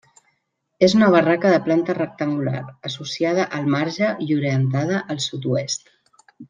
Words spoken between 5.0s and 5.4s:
al